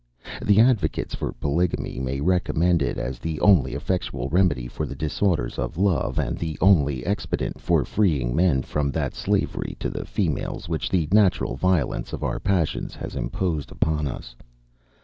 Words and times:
The 0.41 0.59
advocates 0.59 1.13
for 1.13 1.31
polygamy 1.33 1.99
may 1.99 2.21
recommend 2.21 2.81
it 2.81 2.97
as 2.97 3.19
the 3.19 3.39
only 3.39 3.75
effectual 3.75 4.29
remedy 4.29 4.67
for 4.67 4.87
the 4.87 4.95
disorders 4.95 5.59
of 5.59 5.77
love, 5.77 6.17
and 6.17 6.39
the 6.39 6.57
only 6.59 7.05
expedient 7.05 7.61
for 7.61 7.85
freeing 7.85 8.35
men 8.35 8.63
from 8.63 8.89
that 8.93 9.13
slavery 9.13 9.77
to 9.79 9.91
the 9.91 10.05
females 10.07 10.67
which 10.67 10.89
the 10.89 11.07
natural 11.11 11.55
violence 11.55 12.13
of 12.13 12.23
our 12.23 12.39
passions 12.39 12.95
has 12.95 13.15
imposed 13.15 13.71
upon 13.71 14.07
us. 14.07 14.35